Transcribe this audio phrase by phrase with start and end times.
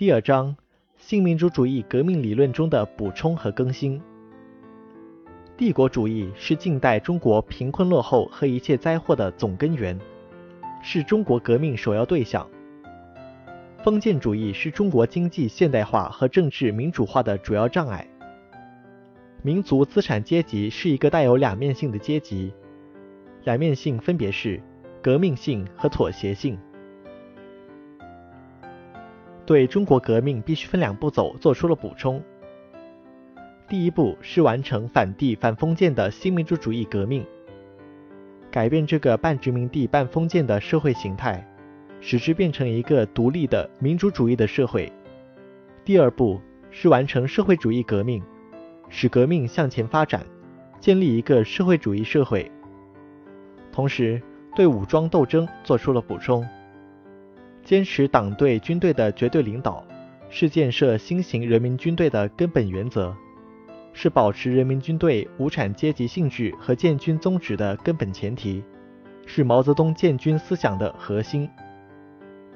[0.00, 0.56] 第二章：
[0.96, 4.00] 新民主主义革命理论中的补充和更新。
[5.58, 9.98] 帝国主义是近代中国贫困落后和一切灾祸的总根源，
[10.82, 12.48] 是中国革命首要对象。
[13.84, 18.08] 封建主义是中国经济现代化和政治民主化的主要障碍。
[19.42, 22.54] 民族资产阶级是一个带有两面性的阶级，
[23.44, 24.62] 两面性分别是
[25.02, 26.58] 革命性和妥协性。
[29.50, 32.22] 对中国革命必须分两步走做出了补充。
[33.68, 37.26] 第一步是完成反帝反封建的新民主主义革命，
[38.48, 41.44] 改变这个半殖民地半封建的社会形态，
[42.00, 44.92] 使之变成一个独立的民主主义的社会。
[45.84, 46.40] 第二步
[46.70, 48.22] 是完成社会主义革命，
[48.88, 50.24] 使革命向前发展，
[50.78, 52.48] 建立一个社会主义社会。
[53.72, 54.22] 同时，
[54.54, 56.46] 对武装斗争做出了补充，
[57.70, 59.86] 坚持党对军队的绝对领导，
[60.28, 63.14] 是建设新型人民军队的根本原则。
[63.92, 68.60] 是保持人民军队无产阶级性质和建军宗旨的根本前提，
[69.24, 71.48] 是毛泽东建军思想的核心。